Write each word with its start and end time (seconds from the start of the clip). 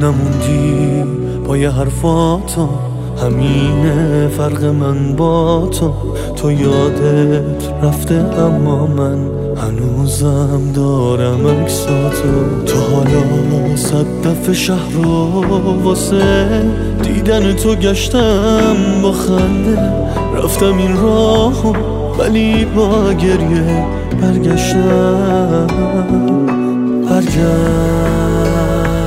نموندی 0.00 1.04
پای 1.46 1.66
حرفاتو. 1.66 2.68
همینه 3.22 4.28
فرق 4.28 4.64
من 4.64 5.16
با 5.16 5.66
تو. 5.66 5.92
تو 6.36 6.52
یادت 6.52 7.64
رفته 7.82 8.14
اما 8.14 8.86
من 8.86 9.18
هنوزم 9.56 10.72
دارم 10.74 11.46
اکساتو 11.46 12.64
تو 12.66 12.78
حالا 12.78 13.76
صد 13.76 14.06
دفعه 14.24 14.54
شهر 14.54 14.90
رو 14.92 15.42
واسه 15.82 16.46
دیدن 17.02 17.52
تو 17.52 17.74
گشتم 17.74 18.76
با 19.02 19.12
خنده. 19.12 19.78
رفتم 20.44 20.78
این 20.78 20.96
راهو 20.96 21.74
ولی 22.18 22.64
با 22.64 23.12
گریه 23.12 23.86
برگشتم. 24.20 25.66
برگرد 27.10 28.99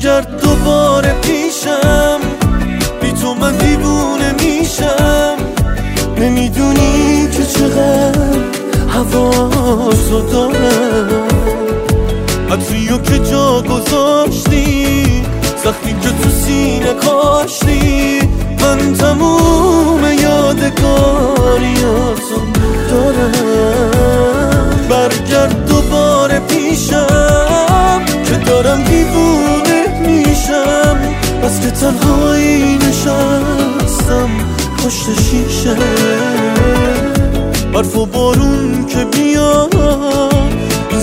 برگرد 0.00 0.40
دوباره 0.40 1.12
پیشم 1.22 2.20
بی 3.00 3.12
تو 3.12 3.34
من 3.34 3.56
دیوونه 3.56 4.32
میشم. 4.32 5.36
نمی‌دونی 6.16 7.28
که 7.32 7.44
چقدر 7.46 8.38
حواسو 8.88 10.20
دارم. 10.32 11.28
عطریو 12.50 12.98
که 12.98 13.18
جا 13.18 13.62
گذاشتی 13.62 15.22
زخمی 15.64 16.00
که 16.00 16.08
تو 16.08 16.30
سینه 16.30 16.94
کاشتی. 16.94 18.20
من 18.60 18.94
تموم 18.94 20.04
یادگاریاتو 20.22 21.60
دارم. 22.90 23.32
برگرد 24.90 25.66
دوباره 25.66 26.40
پیشم 26.40 28.02
که 28.24 28.36
دارم 28.36 28.84
دیوونه 28.84 29.79
میشم. 30.00 30.96
بس 31.42 31.60
که 31.60 31.70
تنهایی 31.70 32.78
نشستم 32.78 34.30
پشت 34.78 35.20
شیشه. 35.20 35.76
برف 37.74 37.96
و 37.96 38.06
بارون 38.06 38.86
که 38.86 39.04
بیاد 39.04 39.74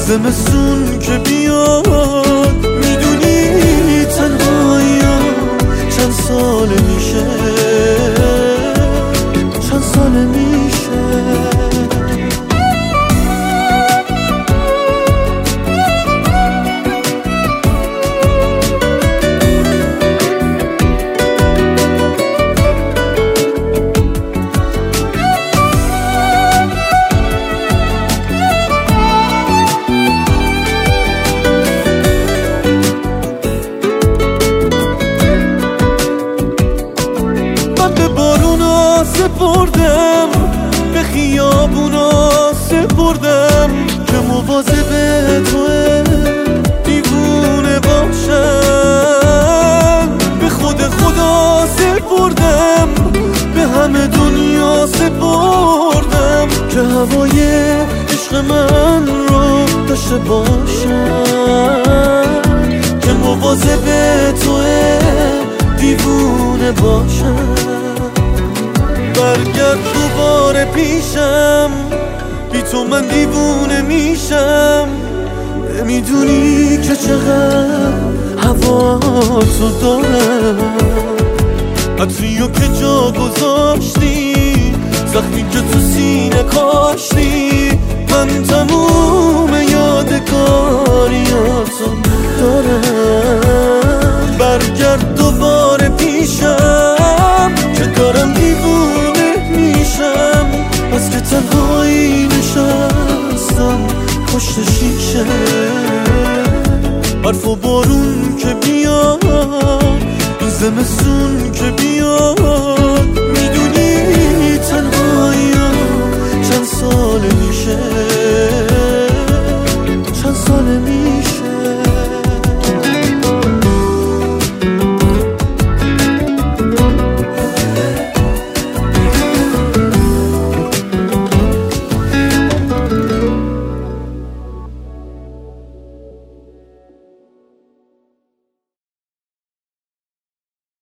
زمستون 0.07 0.99
که 0.99 1.17
بیاد. 1.17 1.87
می‌دونی 2.65 4.05
تنهایی 4.05 4.99
چند 5.97 6.13
سال 6.27 6.67
میشه. 6.67 7.25
چند 9.69 9.83
سال 9.95 10.11
میشه 10.11 10.46
سپردم 39.27 40.29
به 40.93 41.03
خیابونا 41.03 42.53
سپردم 42.53 43.69
که 44.07 44.17
مواظب 44.27 44.89
توه 45.43 46.03
دیوونه 46.83 47.79
باشم. 47.79 48.47
به 50.39 50.49
خود 50.49 50.81
خدا 50.81 51.65
سپردم 51.77 52.89
به 53.55 53.61
همه 53.61 54.07
دنیا 54.07 54.87
سپردم 54.87 56.47
که 56.69 56.79
هوای 56.79 57.39
عشق 58.09 58.35
من 58.35 59.07
رو 59.07 59.65
داشته 59.87 60.15
باشم. 60.15 61.23
که 63.01 63.13
مواظب 63.13 63.85
توه 64.31 64.99
دیوونه 65.77 66.71
باشم. 66.71 67.76
دوباره 70.57 70.71
پیشم 70.71 71.71
بی 72.51 72.61
تو 72.61 72.83
من 72.83 73.07
دیوونه 73.07 73.81
میشم. 73.81 74.87
نمی‌دونی 75.79 76.77
که 76.77 76.95
چقدر 76.95 77.67
هوا 78.37 78.99
تو 79.59 79.69
دارم 79.81 80.57
عطریو 81.99 82.47
که 82.47 82.67
جا 82.81 83.11
گذاشتی 83.11 84.33
زخمی 85.13 85.49
که 85.51 85.59
تو 85.59 85.79
سینه 85.79 86.43
کاشتی. 86.43 87.71
من 88.09 88.43
تموم 88.43 89.53
یادگاریاتو 89.71 90.06
پشت 104.57 104.71
شیشه. 104.71 105.25
برف 107.23 107.47
و 107.47 107.55
بارون 107.55 108.37
که 108.37 108.47
بیاد 108.47 109.19
زمستون 110.49 111.51
که 111.51 111.71
بیاد 111.71 111.86